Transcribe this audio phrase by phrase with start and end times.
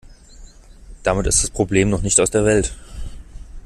[1.03, 2.73] Damit ist das Problem noch nicht aus der Welt.